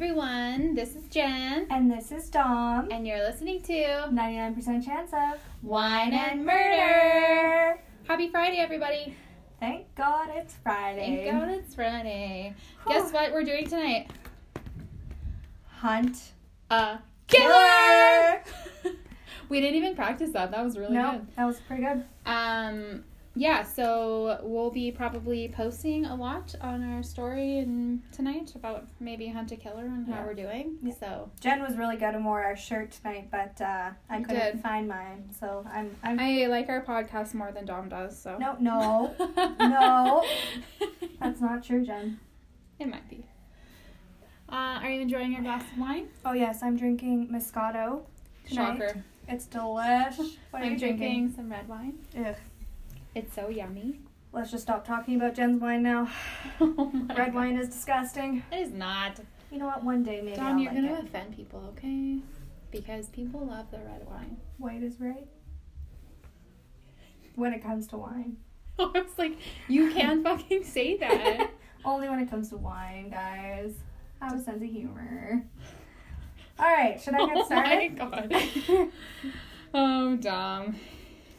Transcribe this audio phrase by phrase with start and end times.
[0.00, 2.86] Everyone, this is Jen, And this is Dom.
[2.92, 7.80] and you're listening to 99% chance of Wine and Murder.
[8.06, 9.16] Happy Friday, everybody!
[9.58, 11.24] Thank God it's Friday.
[11.24, 12.54] Thank God it's Friday.
[12.84, 12.94] Whew.
[12.94, 14.12] Guess what we're doing tonight?
[15.66, 16.30] Hunt.
[16.70, 18.44] A Killer!
[19.48, 20.52] we didn't even practice that.
[20.52, 21.26] That was really no, good.
[21.36, 22.04] that was pretty good.
[22.24, 23.02] Um,
[23.38, 29.28] yeah, so we'll be probably posting a lot on our story and tonight about maybe
[29.28, 30.26] hunt a killer and how Yeah.
[30.26, 30.76] we're doing.
[30.82, 30.94] Yeah.
[30.98, 34.60] So Jen was really good and wore our shirt tonight, but uh, I couldn't did.
[34.62, 35.30] find mine.
[35.38, 35.94] So I'm.
[36.02, 38.20] I'm I like our podcast more than Dom does.
[38.20, 39.14] So no, no.
[39.60, 40.24] No.
[41.20, 42.18] That's not true, Jen.
[42.78, 43.24] It might be.
[44.50, 46.08] Uh, are you enjoying your glass of wine?
[46.24, 48.02] Oh, yes, I'm drinking Moscato.
[48.48, 48.78] Tonight.
[48.78, 49.04] Shocker.
[49.28, 50.16] It's delish.
[50.50, 51.32] What are I'm you drinking drinking?
[51.36, 51.98] some red wine.
[52.16, 52.34] Ugh.
[53.18, 53.98] It's so yummy.
[54.32, 56.08] Let's just stop talking about Jen's wine now.
[56.60, 57.34] oh my Red God.
[57.34, 58.44] wine is disgusting.
[58.52, 59.18] It is not.
[59.50, 59.82] You know what?
[59.82, 61.04] One day maybe Dom, I'll you're like gonna it.
[61.06, 62.20] offend people, okay?
[62.70, 64.36] Because people love the red wine.
[64.58, 65.26] White is right.
[67.34, 68.36] When it comes to wine.
[68.78, 69.36] I was like,
[69.66, 71.50] you can't fucking say that.
[71.84, 73.72] Only when it comes to wine, guys.
[74.20, 75.42] I Have a sense of humor.
[76.56, 77.98] All right, should I get started?
[78.00, 78.88] Oh my god.
[79.74, 80.76] oh, Dom.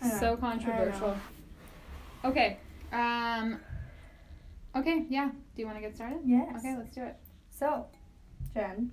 [0.01, 1.15] I know, So I controversial.
[2.25, 2.57] Okay.
[2.91, 3.59] Um.
[4.75, 5.05] Okay.
[5.09, 5.29] Yeah.
[5.29, 6.19] Do you want to get started?
[6.25, 6.55] Yes.
[6.57, 6.75] Okay.
[6.77, 7.15] Let's do it.
[7.49, 7.85] So,
[8.53, 8.91] Jen,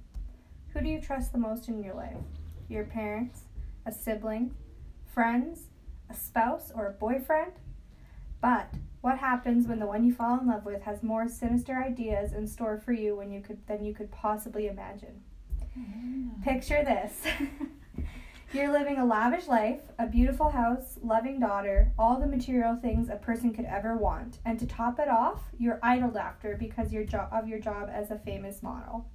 [0.72, 2.16] who do you trust the most in your life?
[2.68, 3.42] Your parents,
[3.84, 4.54] a sibling,
[5.04, 5.68] friends,
[6.10, 7.52] a spouse, or a boyfriend?
[8.40, 12.32] But what happens when the one you fall in love with has more sinister ideas
[12.32, 15.22] in store for you when you could than you could possibly imagine?
[16.42, 17.12] Picture this.
[18.52, 23.16] You're living a lavish life, a beautiful house, loving daughter, all the material things a
[23.16, 24.38] person could ever want.
[24.44, 28.10] And to top it off, you're idled after because your jo- of your job as
[28.10, 29.08] a famous model.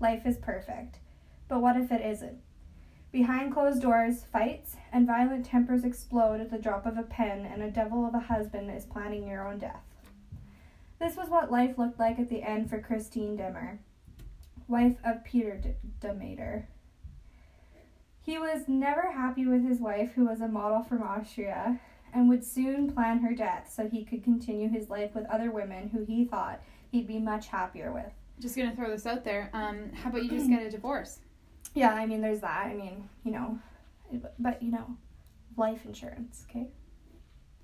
[0.00, 1.00] Life is perfect.
[1.48, 2.38] But what if it isn't?
[3.10, 7.62] Behind closed doors, fights and violent tempers explode at the drop of a pen, and
[7.62, 9.82] a devil of a husband is planning your own death.
[11.00, 13.80] This was what life looked like at the end for Christine Dimmer,
[14.68, 16.68] wife of Peter D- Demeter.
[18.28, 21.80] He was never happy with his wife, who was a model from Austria,
[22.12, 25.88] and would soon plan her death so he could continue his life with other women
[25.88, 26.60] who he thought
[26.92, 28.12] he'd be much happier with.
[28.38, 29.48] Just gonna throw this out there.
[29.54, 29.92] Um.
[29.94, 31.20] How about you just get a divorce?
[31.74, 32.66] Yeah, I mean, there's that.
[32.66, 33.58] I mean, you know,
[34.38, 34.96] but you know,
[35.56, 36.66] life insurance, okay?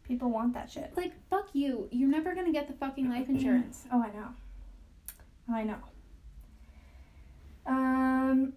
[0.05, 0.93] People want that shit.
[0.97, 1.89] Like fuck you.
[1.91, 3.85] You're never gonna get the fucking life insurance.
[3.93, 4.29] Oh, I know.
[5.53, 5.79] I know.
[7.67, 8.53] Um,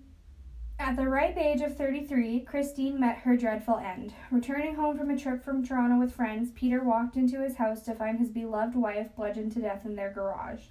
[0.79, 4.13] at the ripe age of 33, Christine met her dreadful end.
[4.31, 7.95] Returning home from a trip from Toronto with friends, Peter walked into his house to
[7.95, 10.65] find his beloved wife bludgeoned to death in their garage.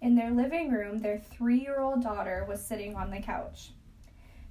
[0.00, 3.70] In their living room, their three year old daughter was sitting on the couch.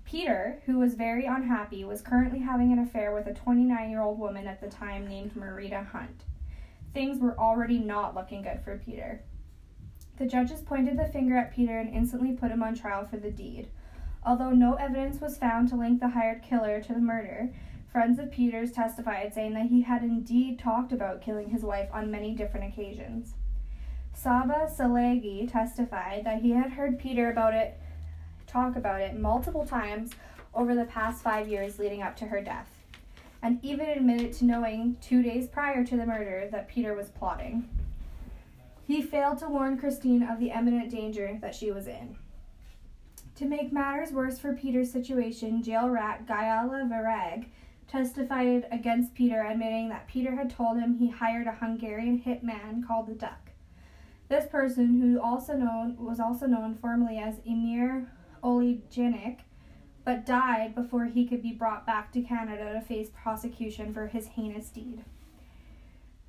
[0.05, 4.17] Peter, who was very unhappy, was currently having an affair with a 29 year old
[4.17, 6.23] woman at the time named Marita Hunt.
[6.93, 9.21] Things were already not looking good for Peter.
[10.17, 13.31] The judges pointed the finger at Peter and instantly put him on trial for the
[13.31, 13.67] deed.
[14.25, 17.49] Although no evidence was found to link the hired killer to the murder,
[17.91, 22.11] friends of Peter's testified saying that he had indeed talked about killing his wife on
[22.11, 23.33] many different occasions.
[24.15, 27.79] Csaba Szilagyi testified that he had heard Peter about it
[28.45, 30.11] talk about it multiple times
[30.53, 32.69] over the past five years leading up to her death,
[33.41, 37.69] and even admitted to knowing two days prior to the murder that Peter was plotting.
[38.85, 42.17] He failed to warn Christine of the imminent danger that she was in.
[43.39, 47.45] To make matters worse for Peter's situation, jail rat Gayala Varag
[47.87, 53.07] testified against Peter, admitting that Peter had told him he hired a Hungarian hitman called
[53.07, 53.51] the Duck.
[54.27, 58.11] This person, who also known was also known formally as Emir
[58.43, 59.37] Oligenic,
[60.03, 64.27] but died before he could be brought back to Canada to face prosecution for his
[64.27, 65.05] heinous deed.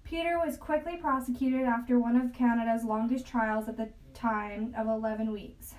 [0.05, 5.33] Peter was quickly prosecuted after one of Canada's longest trials at the time of 11
[5.33, 5.75] weeks.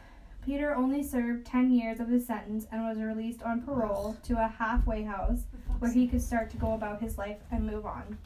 [0.45, 4.47] Peter only served 10 years of his sentence and was released on parole to a
[4.47, 5.43] halfway house
[5.79, 8.17] where he could start to go about his life and move on.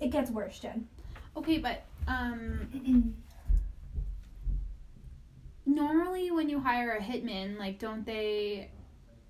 [0.00, 0.86] It gets worse, Jen.
[1.36, 3.14] Okay, but um.
[5.64, 8.70] Normally, when you hire a hitman, like, don't they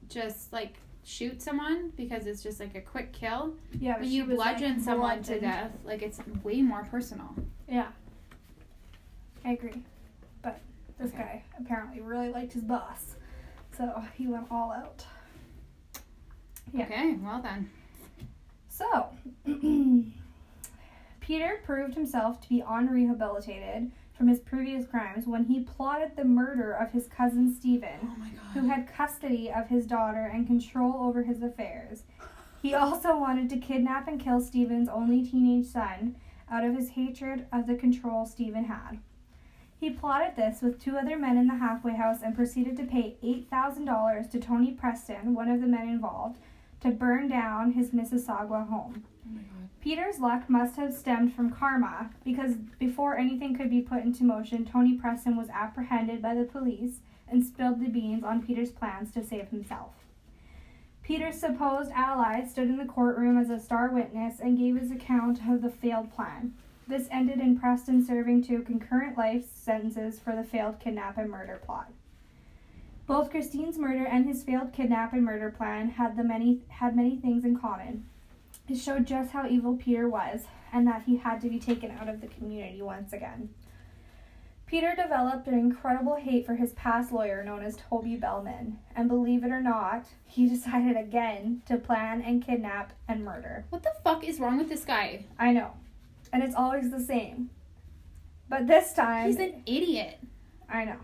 [0.09, 3.55] just like shoot someone because it's just like a quick kill?
[3.79, 7.29] yeah, When she you was, like, bludgeon someone to death, like it's way more personal.
[7.69, 7.89] Yeah.
[9.45, 9.83] I agree.
[11.03, 11.23] This Okay.
[11.23, 13.17] guy apparently really liked his boss.
[13.77, 15.05] So he went all out.
[16.73, 16.85] Yeah.
[16.85, 17.71] Okay, well then.
[18.69, 19.09] So,
[21.21, 26.73] Peter proved himself to be unrehabilitated from his previous crimes when he plotted the murder
[26.73, 28.17] of his cousin Stephen, Oh
[28.55, 32.05] who had custody of his daughter and control over his affairs.
[32.61, 36.17] He also wanted to kidnap and kill Stephen's only teenage son
[36.51, 38.99] out of his hatred of the control Stephen had.
[39.83, 43.17] He plotted this with two other men in the halfway house and proceeded to pay
[43.21, 46.39] $8,000 to Tony Preston, one of the men involved,
[46.83, 49.03] to burn down his Mississauga home.
[49.27, 49.41] Oh.
[49.81, 54.65] Peter's luck must have stemmed from karma because before anything could be put into motion,
[54.65, 59.25] Tony Preston was apprehended by the police and spilled the beans on Peter's plans to
[59.25, 59.95] save himself.
[61.03, 65.41] Peter's supposed ally stood in the courtroom as a star witness and gave his account
[65.51, 66.55] of the failed plan.
[66.89, 71.61] This ended in Preston serving two concurrent life sentences for the failed kidnap and murder
[71.65, 71.93] plot.
[73.07, 77.17] Both Christine's murder and his failed kidnap and murder plan had the many had many
[77.17, 78.07] things in common.
[78.69, 82.09] It showed just how evil Peter was and that he had to be taken out
[82.09, 83.51] of the community once again.
[84.67, 89.45] Peter developed an incredible hate for his past lawyer known as Toby Bellman, and believe
[89.45, 93.67] it or not, he decided again to plan and kidnap and murder.
[93.69, 95.27] What the fuck is wrong with this guy?
[95.39, 95.73] I know.
[96.33, 97.51] And it's always the same.
[98.49, 100.19] But this time He's an idiot.
[100.69, 100.99] I know.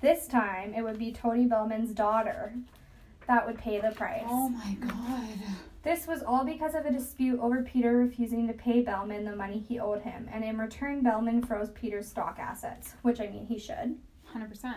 [0.00, 2.54] This time it would be Tony Bellman's daughter
[3.26, 4.24] that would pay the price.
[4.26, 5.38] Oh my god.
[5.82, 9.58] This was all because of a dispute over Peter refusing to pay Bellman the money
[9.58, 13.58] he owed him, and in return, Bellman froze Peter's stock assets, which I mean he
[13.58, 13.96] should.
[14.34, 14.74] 100%.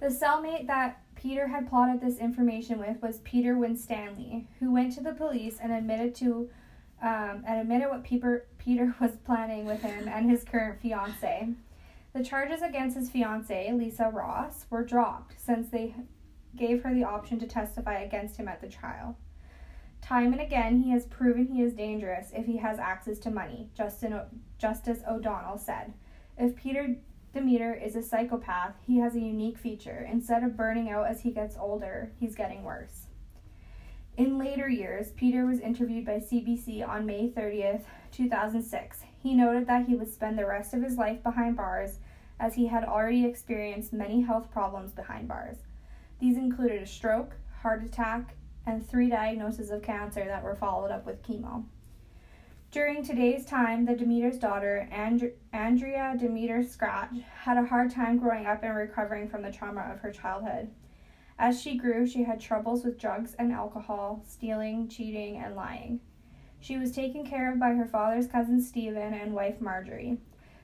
[0.00, 5.02] The cellmate that Peter had plotted this information with was Peter Winstanley, who went to
[5.02, 6.48] the police and admitted to
[7.02, 11.48] um, and admitted what Peter Peter was planning with him and his current fiance.
[12.14, 15.94] The charges against his fiance, Lisa Ross, were dropped since they
[16.56, 19.18] gave her the option to testify against him at the trial.
[20.00, 23.68] Time and again, he has proven he is dangerous if he has access to money,
[23.74, 24.26] Justin o-
[24.58, 25.92] Justice O'Donnell said.
[26.38, 26.96] If Peter
[27.32, 30.06] Demeter is a psychopath, he has a unique feature.
[30.08, 33.06] Instead of burning out as he gets older, he's getting worse.
[34.16, 37.82] In later years, Peter was interviewed by CBC on May 30th,
[38.14, 39.02] 2006.
[39.22, 41.98] He noted that he would spend the rest of his life behind bars
[42.38, 45.58] as he had already experienced many health problems behind bars.
[46.20, 51.04] These included a stroke, heart attack, and three diagnoses of cancer that were followed up
[51.06, 51.64] with chemo.
[52.70, 58.46] During today's time, the Demeter's daughter, And- Andrea Demeter Scratch, had a hard time growing
[58.46, 60.70] up and recovering from the trauma of her childhood.
[61.38, 66.00] As she grew, she had troubles with drugs and alcohol, stealing, cheating, and lying.
[66.64, 70.16] She was taken care of by her father's cousin Stephen and wife Marjorie.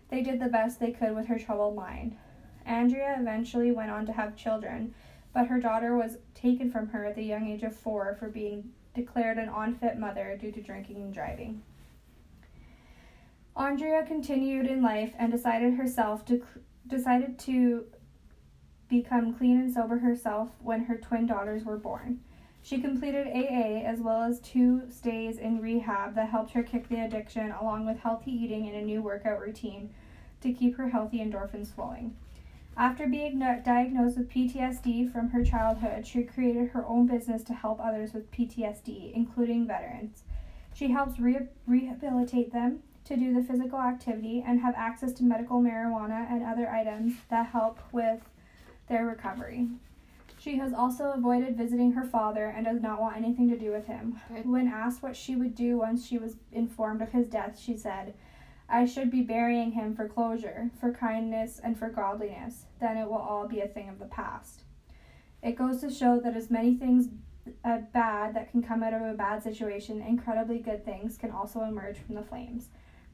[0.08, 2.16] They did the best they could with her troubled mind.
[2.64, 4.94] Andrea eventually went on to have children,
[5.34, 8.70] but her daughter was taken from her at the young age of four for being
[8.94, 11.62] declared an unfit mother due to drinking and driving.
[13.54, 16.42] Andrea continued in life and decided herself to
[16.86, 17.84] decided to
[18.88, 22.20] become clean and sober herself when her twin daughters were born.
[22.62, 27.04] She completed AA as well as two stays in rehab that helped her kick the
[27.04, 29.90] addiction along with healthy eating and a new workout routine
[30.42, 32.16] to keep her healthy endorphins flowing.
[32.76, 37.80] After being diagnosed with PTSD from her childhood, she created her own business to help
[37.80, 40.22] others with PTSD, including veterans.
[40.72, 45.60] She helps re- rehabilitate them to do the physical activity and have access to medical
[45.60, 48.20] marijuana and other items that help with
[48.88, 49.68] their recovery.
[50.40, 53.86] She has also avoided visiting her father and does not want anything to do with
[53.86, 54.18] him.
[54.28, 54.48] Good.
[54.48, 58.14] When asked what she would do once she was informed of his death, she said,
[58.66, 62.64] I should be burying him for closure, for kindness, and for godliness.
[62.80, 64.62] Then it will all be a thing of the past.
[65.42, 67.08] It goes to show that as many things
[67.62, 71.64] uh, bad that can come out of a bad situation, incredibly good things can also
[71.64, 72.70] emerge from the flames.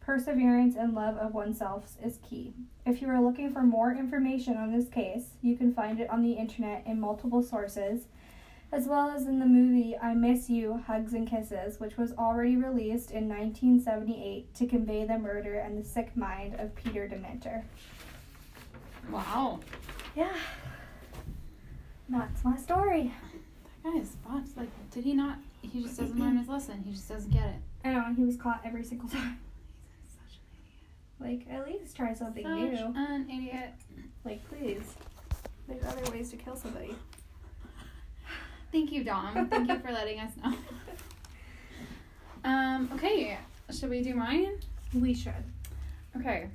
[0.07, 2.55] Perseverance and love of oneself is key.
[2.87, 6.23] If you are looking for more information on this case, you can find it on
[6.23, 8.03] the internet in multiple sources,
[8.71, 12.55] as well as in the movie I Miss You, Hugs and Kisses, which was already
[12.55, 17.65] released in 1978 to convey the murder and the sick mind of Peter Dementor.
[19.11, 19.59] Wow.
[20.15, 20.37] Yeah.
[22.09, 23.13] That's my story.
[23.83, 24.57] That guy is fucked.
[24.57, 25.39] Like, did he not?
[25.63, 26.85] He just doesn't learn his lesson.
[26.87, 27.57] He just doesn't get it.
[27.85, 29.41] I know, and he was caught every single time.
[31.25, 32.45] He's such an Like, at least try something.
[32.45, 32.95] Such new.
[32.97, 33.71] an idiot.
[34.25, 34.95] Like, please.
[35.69, 36.95] There's other ways to kill somebody.
[38.73, 39.49] Thank you, Dom.
[39.49, 40.55] Thank you for letting us know.
[42.45, 43.39] Um, okay.
[43.73, 44.61] Should we do mine?
[44.95, 45.33] We should.
[46.17, 46.47] Okay.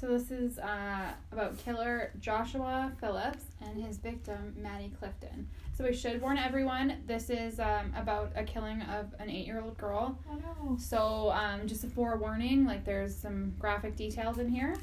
[0.00, 5.46] So this is uh, about killer Joshua Phillips and his victim Maddie Clifton.
[5.76, 10.18] So we should warn everyone, this is um, about a killing of an eight-year-old girl.
[10.30, 10.78] Oh no.
[10.78, 14.74] So um, just a forewarning, like there's some graphic details in here.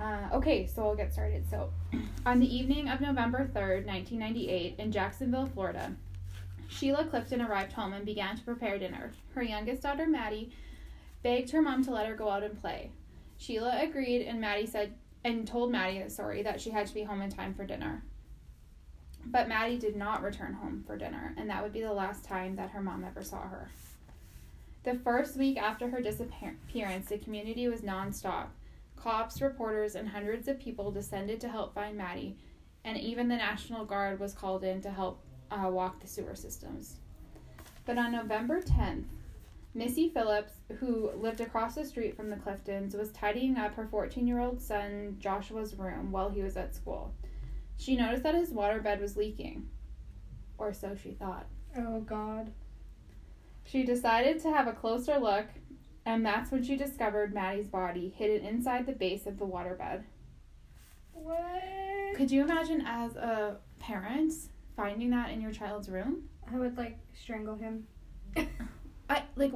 [0.00, 1.48] Uh, okay, so we'll get started.
[1.48, 1.70] So,
[2.26, 5.94] on the evening of November 3rd, 1998, in Jacksonville, Florida,
[6.66, 9.12] Sheila Clifton arrived home and began to prepare dinner.
[9.36, 10.50] Her youngest daughter, Maddie,
[11.22, 12.90] begged her mom to let her go out and play.
[13.38, 17.22] Sheila agreed, and Maddie said and told Maddie, sorry, that she had to be home
[17.22, 18.02] in time for dinner.
[19.26, 22.56] But Maddie did not return home for dinner, and that would be the last time
[22.56, 23.70] that her mom ever saw her.
[24.82, 28.48] The first week after her disappearance, the community was nonstop.
[28.96, 32.36] Cops, reporters, and hundreds of people descended to help find Maddie,
[32.84, 36.96] and even the National Guard was called in to help uh, walk the sewer systems.
[37.86, 39.04] But on November 10th,
[39.74, 44.26] Missy Phillips, who lived across the street from the Cliftons, was tidying up her 14
[44.26, 47.12] year old son Joshua's room while he was at school.
[47.76, 49.68] She noticed that his waterbed was leaking.
[50.58, 51.46] Or so she thought.
[51.76, 52.52] Oh, God.
[53.64, 55.46] She decided to have a closer look
[56.06, 60.02] and that's when she discovered Maddie's body hidden inside the base of the waterbed.
[61.12, 61.62] What?
[62.14, 64.32] Could you imagine as a parent
[64.76, 66.28] finding that in your child's room?
[66.52, 67.86] I would like strangle him.
[69.36, 69.52] Like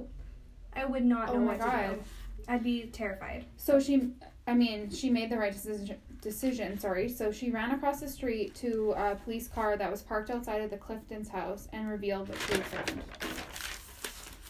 [0.74, 1.88] I would not Oh know my what God.
[1.90, 2.02] to do.
[2.48, 3.44] I'd be terrified.
[3.56, 4.10] so she
[4.46, 7.08] I mean, she made the right decision decision, sorry.
[7.08, 10.70] So she ran across the street to a police car that was parked outside of
[10.70, 13.02] the Clifton's house and revealed what she had found.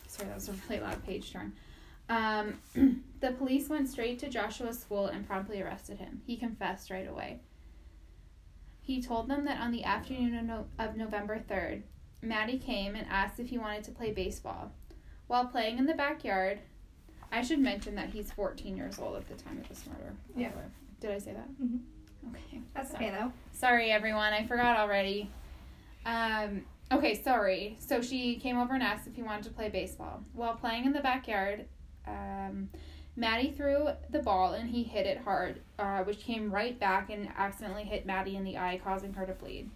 [0.07, 1.53] Sorry, that was a really loud page turn.
[2.09, 2.59] Um,
[3.21, 6.23] the police went straight to Joshua's school and promptly arrested him.
[6.27, 7.41] He confessed right away.
[8.81, 11.83] He told them that on the afternoon of, no- of November 3rd,
[12.23, 14.73] Maddie came and asked if he wanted to play baseball.
[15.29, 16.59] While playing in the backyard,
[17.31, 20.13] I should mention that he's 14 years old at the time of this murder.
[20.37, 20.49] Yeah.
[20.49, 20.63] the.
[21.01, 21.49] Did I say that?
[21.63, 21.81] Mhm.
[22.31, 22.61] Okay.
[22.75, 23.07] That's Sorry.
[23.07, 23.33] okay though.
[23.53, 24.33] Sorry, everyone.
[24.33, 25.31] I forgot already.
[26.05, 27.77] Um, okay, sorry.
[27.79, 30.25] So she came over and asked if he wanted to play baseball.
[30.33, 31.67] While playing in the backyard,
[32.07, 32.71] um,
[33.15, 37.29] Maddie threw the ball and he hit it hard, uh, which came right back and
[37.37, 39.71] accidentally hit Maddie in the eye, causing her to bleed.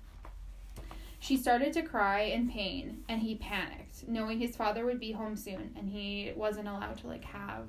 [1.23, 5.37] She started to cry in pain, and he panicked, knowing his father would be home
[5.37, 7.69] soon, and he wasn't allowed to like have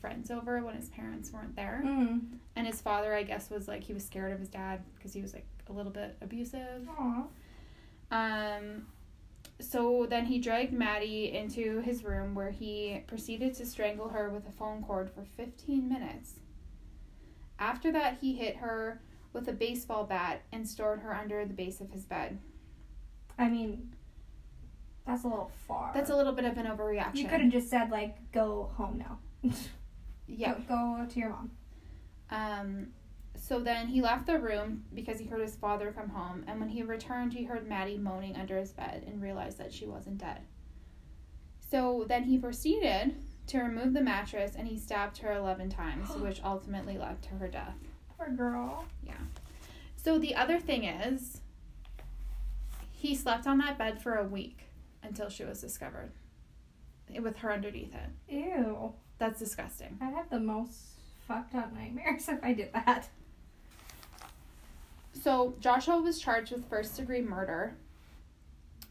[0.00, 1.82] friends over when his parents weren't there.
[1.84, 2.38] Mm.
[2.56, 5.20] And his father, I guess, was like he was scared of his dad because he
[5.20, 6.88] was like a little bit abusive.
[6.98, 7.24] Aw.
[8.10, 8.86] Um,
[9.60, 14.48] so then he dragged Maddie into his room where he proceeded to strangle her with
[14.48, 16.36] a phone cord for 15 minutes.
[17.58, 19.02] After that, he hit her
[19.34, 22.38] with a baseball bat and stored her under the base of his bed.
[23.38, 23.94] I mean,
[25.06, 25.90] that's a little far.
[25.94, 27.16] That's a little bit of an overreaction.
[27.16, 29.18] You could have just said like, "Go home now."
[30.26, 30.54] yeah.
[30.68, 31.50] Go, go to your mom.
[32.30, 32.86] Um,
[33.36, 36.68] so then he left the room because he heard his father come home, and when
[36.68, 40.40] he returned, he heard Maddie moaning under his bed and realized that she wasn't dead.
[41.70, 43.16] So then he proceeded
[43.48, 47.48] to remove the mattress and he stabbed her 11 times, which ultimately led to her
[47.48, 47.76] death.
[48.16, 48.84] Poor girl.
[49.02, 49.14] Yeah.
[49.96, 51.41] So the other thing is,
[53.02, 54.68] he slept on that bed for a week
[55.02, 56.12] until she was discovered
[57.20, 58.32] with her underneath it.
[58.32, 58.92] Ew.
[59.18, 59.98] That's disgusting.
[60.00, 60.78] I'd have the most
[61.26, 63.08] fucked up nightmares if I did that.
[65.20, 67.74] So Joshua was charged with first degree murder.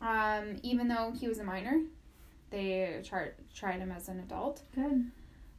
[0.02, 1.80] Um, even though he was a minor,
[2.50, 4.64] they char- tried him as an adult.
[4.76, 5.10] Good.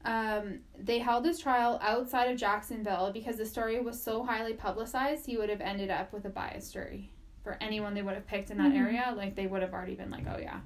[0.04, 5.24] Um, they held his trial outside of Jacksonville because the story was so highly publicized.
[5.24, 8.50] He would have ended up with a biased jury for anyone they would have picked
[8.50, 8.76] in that Mhm.
[8.78, 9.14] area.
[9.16, 10.60] Like they would have already been like, oh yeah,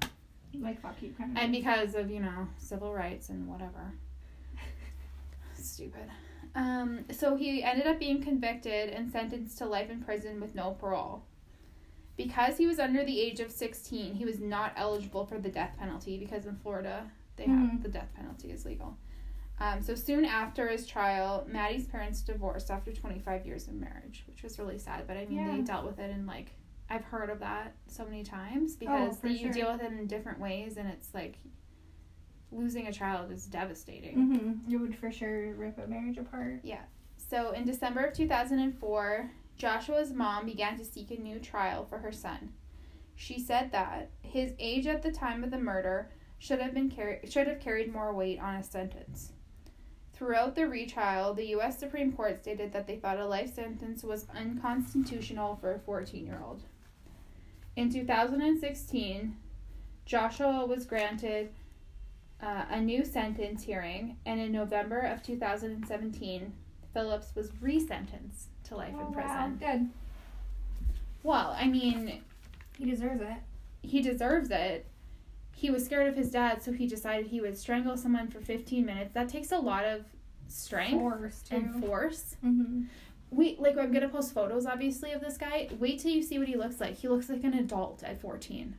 [0.53, 1.43] Like fuck you kind of.
[1.43, 3.93] and because of you know civil rights and whatever.
[5.55, 6.09] Stupid.
[6.55, 10.71] Um, so he ended up being convicted and sentenced to life in prison with no
[10.71, 11.23] parole.
[12.15, 15.75] Because he was under the age of 16, he was not eligible for the death
[15.77, 17.83] penalty because in Florida they have Mhm.
[17.83, 18.97] the death penalty is legal.
[19.59, 24.41] Um, so soon after his trial, Maddie's parents divorced after 25 years of marriage, which
[24.43, 25.05] was really sad.
[25.07, 26.51] But I mean, they dealt with it in like
[26.89, 29.51] I've heard of that so many times because for you sure.
[29.51, 31.35] deal with it in different ways, and it's like
[32.51, 34.17] losing a child is devastating.
[34.17, 34.73] Mm-hmm.
[34.73, 36.61] It would for sure rip a marriage apart.
[36.63, 36.83] Yeah.
[37.17, 42.11] So in December of 2004, Joshua's mom began to seek a new trial for her
[42.11, 42.53] son.
[43.15, 47.29] She said that his age at the time of the murder should have been carri-
[47.29, 49.33] should have carried more weight on his sentence.
[50.13, 51.77] Throughout the retrial, the U.S.
[51.77, 56.41] Supreme Court stated that they thought a life sentence was unconstitutional for a 14 year
[56.43, 56.63] old.
[57.77, 59.37] In 2016,
[60.07, 61.49] Joshua was granted
[62.41, 66.53] uh, a new sentence hearing, and in November of 2017,
[66.91, 69.11] Phillips was resentenced to life Oh, in wow.
[69.13, 69.57] prison.
[69.59, 69.89] Good.
[71.21, 72.23] Well, I mean,
[72.79, 73.37] He deserves it.
[73.83, 74.87] he deserves it.
[75.53, 78.85] He was scared of his dad, so he decided he would strangle someone for 15
[78.85, 79.13] minutes.
[79.13, 80.03] That takes a lot of
[80.47, 82.37] strength Force and force.
[82.43, 82.83] mm-hmm.
[83.29, 85.69] Wait, like I'm gonna post photos, obviously, of this guy.
[85.79, 86.95] Wait till you see what he looks like.
[86.95, 88.75] He looks like an adult at 14.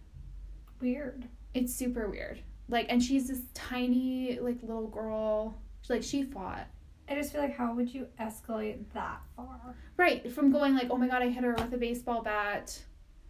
[0.80, 1.28] Weird.
[1.54, 2.40] It's super weird.
[2.68, 5.58] Like, and she's this tiny, like, little girl.
[5.88, 6.66] Like, she fought.
[7.08, 9.74] I just feel like how would you escalate that far?
[9.96, 12.78] Right, from going like, oh my god, I hit her with a baseball bat,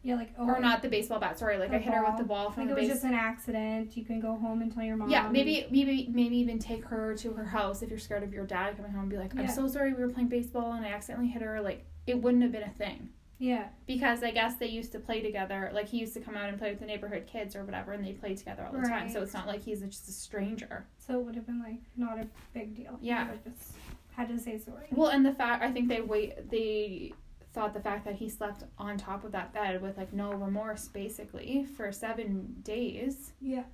[0.03, 1.39] Yeah, like oh, or not the baseball bat.
[1.39, 3.15] Sorry, like I hit her with the ball from Like the it was just an
[3.15, 3.97] accident.
[3.97, 5.11] You can go home and tell your mom.
[5.11, 8.47] Yeah, maybe, maybe, maybe even take her to her house if you're scared of your
[8.47, 9.03] dad coming home.
[9.03, 9.47] and Be like, I'm Yeah.
[9.51, 11.61] so sorry, we were playing baseball and I accidentally hit her.
[11.61, 13.69] Like, it wouldn't have been a thing Yeah.
[13.87, 15.71] because I guess they used to play together.
[15.75, 18.05] Like, he used to come out and play with the neighborhood kids or whatever, and
[18.05, 19.11] they played together all the time.
[19.11, 20.87] So it's not like he's just a stranger.
[20.99, 22.99] So it would have been like not a big deal.
[23.03, 23.29] Yeah.
[23.45, 23.73] Just
[24.13, 24.87] had to say sorry.
[24.93, 27.13] Well, and the fact I think they wait they
[27.59, 30.87] thought the fact that he slept on top of that bed with like no remorse
[30.87, 33.65] basically for seven days Yeah.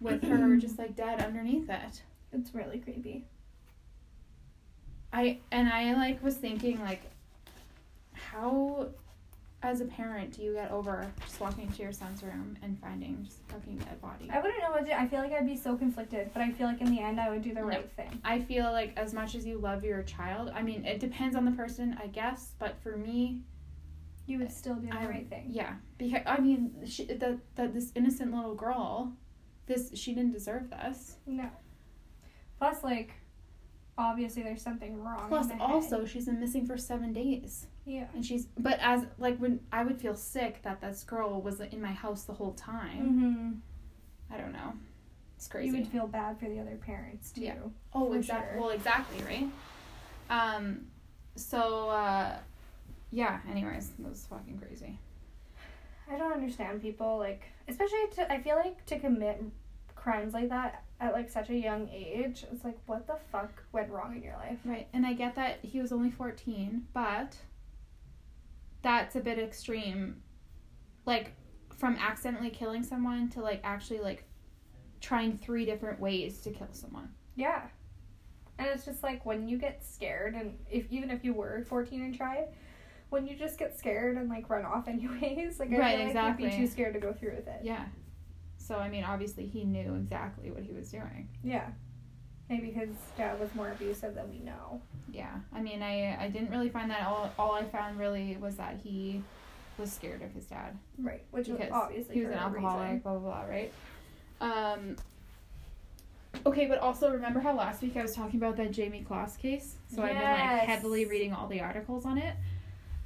[0.00, 2.02] with her just like dead underneath it.
[2.32, 3.26] It's really creepy.
[5.12, 7.02] I and I like was thinking like
[8.12, 8.88] how
[9.64, 13.22] as a parent do you get over just walking into your son's room and finding
[13.24, 14.28] just a fucking dead body?
[14.32, 14.92] I wouldn't know what to do.
[14.92, 17.30] I feel like I'd be so conflicted, but I feel like in the end I
[17.30, 18.20] would do the right thing.
[18.24, 21.44] I feel like as much as you love your child, I mean it depends on
[21.44, 23.40] the person, I guess, but for me,
[24.26, 25.46] You would still do the I- right thing.
[25.48, 29.12] Yeah, because I mean, she, this innocent little girl,
[29.66, 31.16] this she didn't deserve this.
[31.26, 31.48] No.
[32.58, 33.12] Plus, like,
[33.98, 35.28] obviously there's something wrong.
[35.28, 35.62] Plus, the head.
[35.70, 38.06] also she's been missing for seven days, Yeah.
[38.14, 41.82] and she's but as like when I would feel sick that this girl was in
[41.82, 43.62] my house the whole time.
[44.30, 44.34] Mm-hmm.
[44.34, 44.72] I don't know,
[45.36, 45.68] it's crazy.
[45.68, 47.42] You would feel bad for the other parents too.
[47.42, 47.54] Yeah.
[47.92, 48.52] oh, exactly.
[48.52, 48.60] sure.
[48.60, 49.48] Well, exactly right.
[50.30, 50.86] Um,
[51.36, 52.36] so uh,
[53.10, 53.40] yeah.
[53.50, 54.98] Anyways, it was fucking crazy.
[56.10, 58.32] I don't understand people like, especially to.
[58.32, 59.42] I feel like to commit
[59.94, 63.90] crimes like that at like such a young age, it's like what the fuck went
[63.90, 64.58] wrong in your life?
[64.64, 67.36] Right, and I get that he was only 14, but
[68.82, 70.22] that's a bit extreme.
[71.06, 71.32] Like,
[71.76, 74.24] from accidentally killing someone to, like, actually, like,
[75.00, 77.08] trying three different ways to kill someone.
[77.34, 77.62] Yeah.
[78.58, 82.02] And it's just like when you get scared, and if even if you were 14
[82.02, 82.48] and tried,
[83.10, 86.08] when you just get scared and like run off anyways, like I Right, feel like
[86.08, 86.44] exactly.
[86.44, 87.60] you'd be too scared to go through with it.
[87.64, 87.86] Yeah.
[88.58, 91.28] So, I mean, obviously, he knew exactly what he was doing.
[91.42, 91.70] Yeah.
[92.48, 94.80] Maybe his dad was more abusive than we know.
[95.10, 95.34] Yeah.
[95.54, 97.06] I mean, I, I didn't really find that.
[97.06, 99.22] All, all I found really was that he
[99.78, 100.78] was scared of his dad.
[100.98, 101.22] Right.
[101.30, 102.98] Which was obviously he was an alcoholic, reason.
[103.00, 103.72] blah blah blah, right?
[104.40, 104.96] Um.
[106.46, 109.76] Okay, but also remember how last week I was talking about that Jayme Closs case?
[109.94, 112.34] So I've been like heavily reading all the articles on it,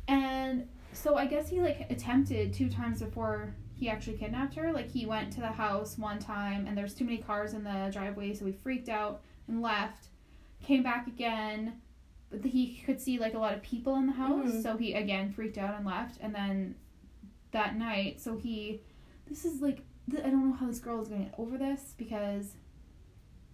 [0.09, 4.73] and so I guess he like attempted two times before he actually kidnapped her.
[4.73, 7.91] Like he went to the house one time, and there's too many cars in the
[7.93, 10.07] driveway, so he freaked out and left.
[10.65, 11.81] Came back again,
[12.31, 14.62] but he could see like a lot of people in the house, Mhm.
[14.62, 16.19] so he again freaked out and left.
[16.21, 16.75] And then
[17.53, 18.81] that night, so he,
[19.29, 21.59] this is like th- I don't know how this girl is going to get over
[21.59, 22.55] this because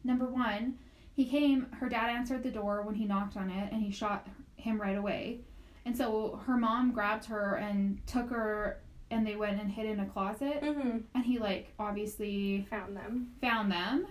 [0.04, 0.78] number one,
[1.14, 1.66] he came.
[1.72, 4.96] Her dad answered the door when he knocked on it, and he shot him right
[4.96, 5.40] away.
[5.84, 8.80] And so her mom grabbed her and took her,
[9.12, 10.60] and they went and hid in a closet.
[10.62, 10.98] Mm-hmm.
[11.14, 13.28] And he like obviously Found them.
[13.40, 14.06] found them,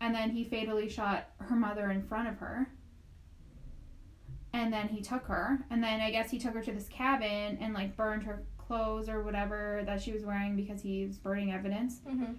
[0.00, 2.68] and then he fatally shot her mother in front of her.
[4.52, 7.58] And then he took her, and then I guess he took her to this cabin
[7.60, 11.52] and like burned her clothes or whatever that she was wearing because he was burning
[11.52, 12.00] evidence.
[12.08, 12.32] Mm-hmm.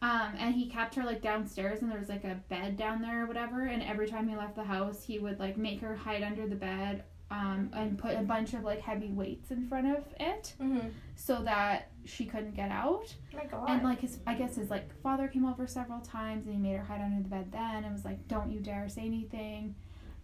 [0.00, 3.24] Um, and he kept her like downstairs, and there was like a bed down there
[3.24, 3.62] or whatever.
[3.66, 6.54] And every time he left the house, he would like make her hide under the
[6.54, 10.88] bed, um, and put a bunch of like heavy weights in front of it Mm-hmm.
[11.14, 13.12] so that she couldn't get out.
[13.34, 13.68] my God.
[13.68, 16.76] And like his, I guess his like father came over several times, and he made
[16.76, 19.74] her hide under the bed then, and was like, "Don't you dare say anything."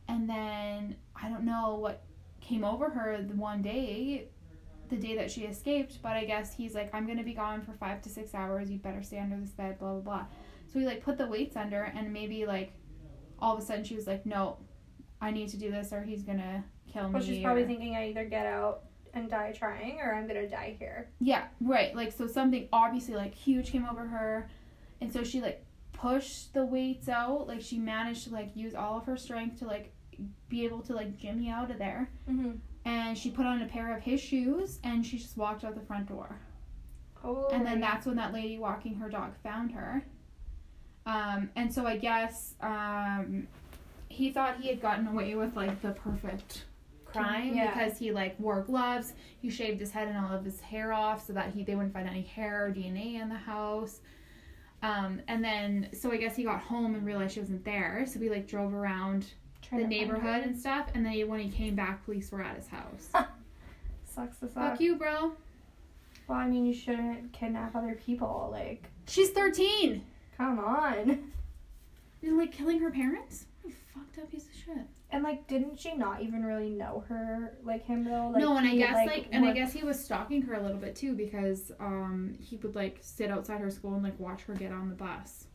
[0.08, 2.04] And then I don't know what
[2.40, 4.28] came over her the one day,
[4.88, 7.72] the day that she escaped, but I guess he's like, "I'm gonna be gone for
[7.72, 8.70] five to six hours.
[8.70, 10.26] You better stay under this bed." Blah blah blah.
[10.72, 12.72] So he like put the weights under, and maybe like
[13.38, 14.56] all of a sudden she was like, "No,
[15.20, 17.96] I need to do this, or he's gonna kill me." well, she's probably or- thinking
[17.96, 21.10] I either get out and die trying, or I'm gonna die here.
[21.20, 21.94] Yeah, right.
[21.94, 24.48] Like so something obviously like huge came over her
[25.04, 27.46] and so she like pushed the weights out.
[27.46, 29.92] Like she managed to like use all of her strength to like
[30.48, 32.08] be able to like jimmy out of there.
[32.28, 32.52] Mm-hmm.
[32.86, 35.86] And she put on a pair of his shoes and she just walked out the
[35.86, 36.38] front door.
[37.22, 37.48] Oh.
[37.52, 40.04] And then that's when that lady walking her dog found her.
[41.06, 43.46] Um, and so I guess um,
[44.08, 46.64] he thought he had gotten away with like the perfect
[47.22, 47.72] crime Yeah.
[47.72, 51.26] because he like wore gloves, he shaved his head and all of his hair off
[51.26, 54.00] so that he they wouldn't find any hair or DNA in the house.
[54.82, 58.20] Um, and then so I guess he got home and realized she wasn't there, so
[58.20, 59.26] we like drove around
[59.62, 62.54] Trying the neighborhood and stuff, and then he, when he came back, police were at
[62.56, 63.08] his house.
[64.04, 64.72] Sucks to suck.
[64.72, 65.32] Fuck you, bro.
[66.28, 68.48] Well, I mean, you shouldn't kidnap other people.
[68.52, 70.04] Like, She's thirteen.
[70.36, 71.32] come on.
[72.22, 73.46] You're like killing her parents.
[73.64, 74.86] You fucked up piece of shit.
[75.14, 78.30] And like, didn't she not even really know her, like him though?
[78.32, 80.76] Like, no, and I guess like, and I guess he was stalking her a little
[80.78, 84.54] bit too because um he would like sit outside her school and like watch her
[84.54, 85.46] get on the bus.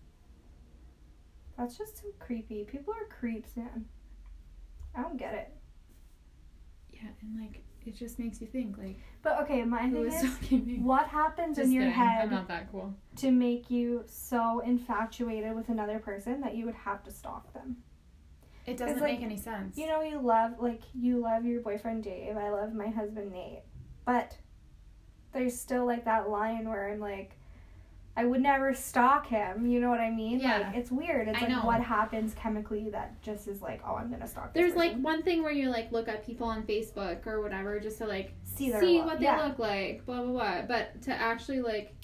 [1.58, 2.63] that's just so creepy.
[2.63, 3.86] People are creeps, man.
[4.95, 5.52] I don't get it.
[6.93, 10.32] Yeah, and like it just makes you think like But okay, my thing is is,
[10.34, 10.80] stalking me?
[10.80, 12.00] what happens Just in your kidding.
[12.02, 12.93] I'm not that cool.
[13.17, 17.78] to make you so infatuated with another person that you would have to stalk them?
[18.65, 19.78] It doesn't like, make any sense.
[19.78, 22.38] You know, you love like you love your boyfriend Dave.
[22.38, 23.62] I love my husband Nate,
[24.06, 24.38] but
[25.34, 27.32] there's still like that line where I'm like,
[28.17, 29.65] I would never stalk him.
[29.67, 30.39] You know what I mean?
[30.39, 30.60] Yeah.
[30.67, 31.28] Like it's weird.
[31.30, 31.62] It's I like know.
[31.62, 34.54] what happens chemically that just is like, oh, I'm gonna stalk.
[34.54, 37.80] This There's like one thing where you like look at people on Facebook or whatever
[37.80, 39.45] just to like see see lo- what they yeah.
[39.48, 40.62] look like, blah blah blah.
[40.67, 41.95] But to actually like,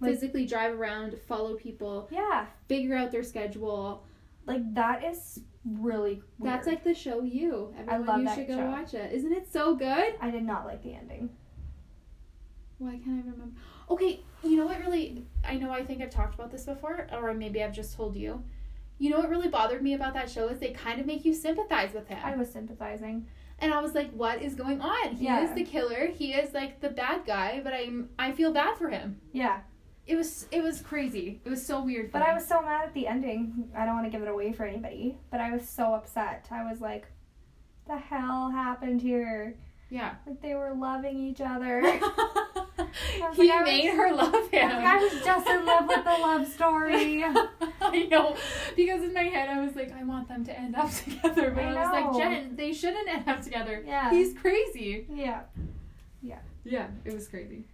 [0.00, 4.04] Like- physically drive around, follow people, Yeah, figure out their schedule.
[4.46, 6.22] like that is really.
[6.38, 6.52] Weird.
[6.54, 7.74] That's like the show you.
[7.78, 8.66] Everyone, love you that should go show.
[8.70, 9.12] watch it.
[9.12, 10.14] Isn't it so good?
[10.20, 11.30] I did not like the ending.
[12.78, 13.48] Why can't I remember?
[13.90, 17.32] Okay, you know what really I know I think I've talked about this before, or
[17.34, 18.42] maybe I've just told you.
[18.98, 21.34] You know what really bothered me about that show is they kind of make you
[21.34, 22.18] sympathize with him.
[22.22, 23.26] I was sympathizing.
[23.58, 25.14] and I was like, what is going on?
[25.16, 25.44] He Yeah.
[25.44, 26.06] is the killer.
[26.08, 29.20] He is like the bad guy, but I'm I feel bad for him.
[29.32, 29.60] Yeah,
[30.06, 31.40] It was it was crazy.
[31.44, 32.10] It was so weird.
[32.12, 32.26] But me.
[32.26, 33.70] I was so mad at the ending.
[33.76, 36.48] I don't want to give it away for anybody, but I was so upset.
[36.50, 37.06] I was like,
[37.86, 39.56] the hell happened here?
[39.90, 40.14] yeah.
[40.26, 41.82] Like they were loving each other.
[41.86, 44.70] he like, I made was- her love him.
[44.72, 47.22] I was just in love with the love story.
[47.80, 48.36] I know,
[48.74, 51.64] because in my head I was like, I want them to end up together, but
[51.64, 52.22] I, I was like.
[52.22, 53.82] Jen, they shouldn't end up together.
[53.86, 54.10] Yeah.
[54.10, 55.06] He's crazy.
[55.12, 55.42] Yeah.
[56.22, 57.64] Yeah, Yeah, it was crazy.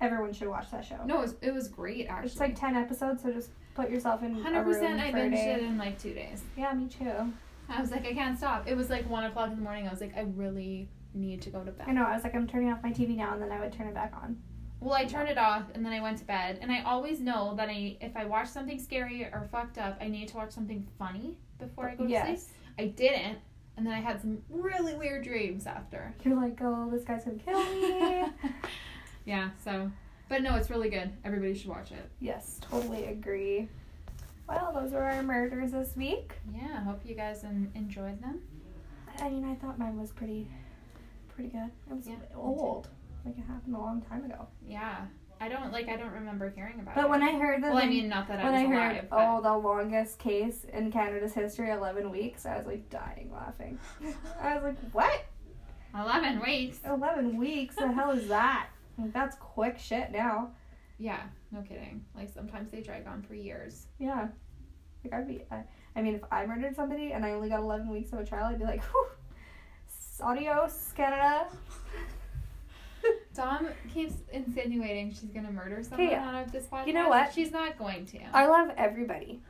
[0.00, 0.98] Everyone should watch that show.
[1.04, 2.30] No, it was, it was great actually.
[2.30, 5.00] It's like ten episodes, so just put yourself in hundred percent.
[5.00, 6.42] I binged it in like two days.
[6.56, 7.32] Yeah, me too.
[7.68, 8.66] I was like, I can't stop.
[8.66, 9.86] It was like one o'clock in the morning.
[9.86, 11.86] I was like, I really need to go to bed.
[11.88, 12.04] I know.
[12.04, 13.94] I was like, I'm turning off my TV now, and then I would turn it
[13.94, 14.36] back on.
[14.80, 16.58] Well, I turned it off and then I went to bed.
[16.62, 20.08] And I always know that I, if I watch something scary or fucked up, I
[20.08, 22.10] need to watch something funny before I go to sleep.
[22.10, 22.48] Yes.
[22.78, 23.38] I didn't,
[23.76, 26.14] and then I had some really weird dreams after.
[26.24, 28.24] You're like, oh, this guy's gonna kill me.
[29.24, 29.50] yeah.
[29.64, 29.90] So,
[30.28, 31.10] but no, it's really good.
[31.24, 32.08] Everybody should watch it.
[32.20, 33.68] yes, totally agree.
[34.48, 36.32] Well, those were our murders this week.
[36.54, 36.82] Yeah.
[36.82, 38.40] Hope you guys en- enjoyed them.
[39.20, 40.48] I mean, I thought mine was pretty,
[41.34, 41.70] pretty good.
[41.90, 42.88] It was Yeah, old,
[43.24, 44.46] like it happened a long time ago.
[44.66, 45.04] Yeah.
[45.42, 45.88] I don't like.
[45.88, 47.00] I don't remember hearing about it.
[47.00, 48.96] But when I heard that, well, I mean, not that I when was I alive.
[48.96, 53.30] heard, but- oh, the longest case in Canada's history, 11 weeks, I was like dying
[53.32, 53.78] laughing.
[54.42, 55.24] I was like, what?
[55.94, 56.78] Eleven weeks.
[56.84, 57.74] 11 weeks?
[57.76, 58.66] The hell is that?
[59.00, 60.50] Like, that's quick shit now.
[60.98, 61.20] Yeah.
[61.50, 62.04] No kidding.
[62.14, 63.86] Like sometimes they drag on for years.
[63.98, 64.28] Yeah.
[65.04, 65.62] Like, I'd be, I,
[65.96, 68.44] I mean, if I murdered somebody and I only got 11 weeks of a trial,
[68.44, 69.06] I'd be like, whew,
[70.22, 71.46] adios, Canada.
[73.34, 76.86] Dom keeps insinuating she's gonna murder someone out of this podcast.
[76.86, 77.32] you know what?
[77.32, 78.18] She's not going to.
[78.34, 79.40] I love everybody.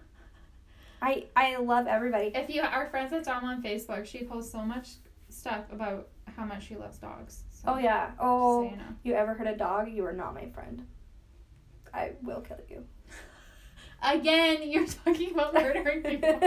[1.03, 2.31] I I love everybody.
[2.35, 4.91] if you are friends with Dom on Facebook, she posts so much
[5.31, 7.43] stuff about how much she loves dogs.
[7.63, 8.11] So, Oh yeah.
[8.19, 8.83] Oh, so you know.
[9.03, 9.91] you ever hurt a dog?
[9.91, 10.87] You are not my friend.
[11.93, 12.85] I will kill you.
[14.03, 16.41] Again, you're talking about murdering people.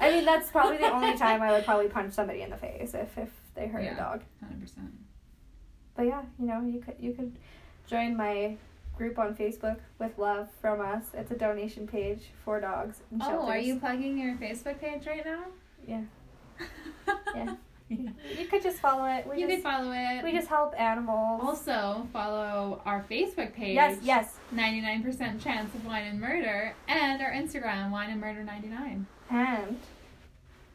[0.00, 2.94] I mean, that's probably the only time I would probably punch somebody in the face
[2.94, 3.94] if, if they hurt Yeah.
[3.94, 4.22] a dog.
[4.40, 4.92] Hundred percent.
[5.94, 7.36] But yeah, you know, you could you could
[7.86, 8.56] join my
[8.96, 11.04] group on Facebook with love from us.
[11.12, 13.48] It's a donation page for dogs and Oh, shelters.
[13.50, 15.44] are you plugging your Facebook page right now?
[15.86, 16.02] Yeah.
[17.34, 17.54] yeah.
[17.90, 19.26] You, you could just follow it.
[19.26, 20.24] We you just can follow it.
[20.24, 21.40] we just help animals.
[21.44, 23.74] also follow our Facebook page.
[23.74, 24.36] yes, yes.
[24.54, 29.06] 99% chance of wine and murder, and our Instagram, wine and murder 99.
[29.30, 29.78] And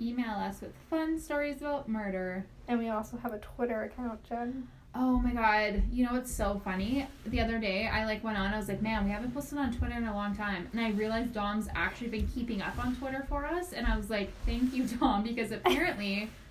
[0.01, 2.45] Email us with fun stories about murder.
[2.67, 4.67] and we also have a Twitter account, Jen.
[4.93, 7.07] Oh my god, you know what's so funny?
[7.25, 9.73] The other day I like went on, I was like, man, we haven't posted on
[9.73, 10.67] Twitter in a long time.
[10.73, 13.71] And I realized Dom's actually been keeping up on Twitter for us.
[13.73, 16.29] And I was like, thank you, Dom, because apparently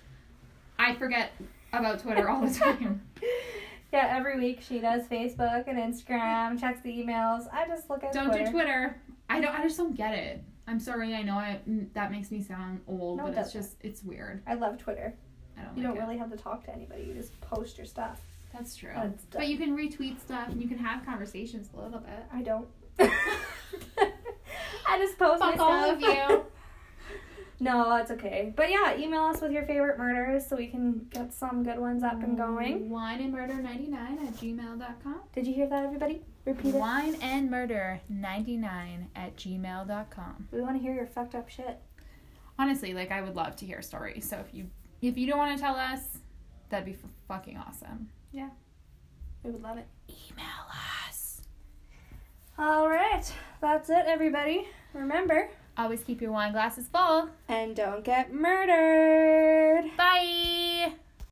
[0.77, 1.31] I forget
[1.73, 3.01] about Twitter all the time.
[3.93, 7.45] yeah, every week she does Facebook and Instagram, checks the emails.
[7.53, 8.45] I just look at don't Twitter.
[8.45, 9.01] do Twitter.
[9.29, 10.43] I don't I just don't get it.
[10.67, 11.13] I'm sorry.
[11.13, 14.03] I know I mm, that makes me sound old, No, it but it's just it's
[14.03, 14.41] weird.
[14.47, 15.13] I love Twitter.
[15.57, 15.77] I don't.
[15.77, 16.05] You like don't it.
[16.05, 17.03] really have to talk to anybody.
[17.03, 18.19] You just post your stuff.
[18.53, 18.91] That's true.
[18.95, 22.25] That's but you can retweet stuff and you can have conversations a little bit.
[22.33, 22.67] I don't.
[24.87, 25.95] I just post my Fuck all stuff.
[25.95, 26.45] of you.
[27.65, 28.53] no, it's okay.
[28.55, 32.03] But yeah, email us with your favorite murders so we can get some good ones
[32.03, 32.89] up and going.
[32.89, 35.21] Wine and murder 99 at gmail.com.
[35.33, 36.21] Did you hear that, everybody?
[36.45, 36.75] Repeat it.
[36.75, 40.47] Wine and murder 99 at gmail.com.
[40.51, 41.79] We want to hear your fucked up shit.
[42.59, 44.29] Honestly, like I would love to hear stories.
[44.29, 44.69] So if you
[45.01, 46.01] if you don't want to tell us,
[46.69, 48.09] that'd be f- fucking awesome.
[48.31, 48.49] Yeah.
[49.43, 49.87] We would love it.
[50.07, 50.45] Email
[51.07, 51.41] us.
[52.57, 54.67] All right, that's it, everybody.
[54.93, 57.29] Remember, Always keep your wine glasses full.
[57.47, 59.91] and don't get murdered.
[59.97, 60.93] Bye.